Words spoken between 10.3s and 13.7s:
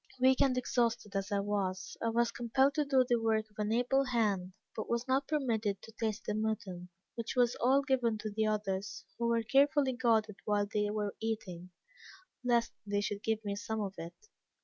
whilst they were eating, lest they should give me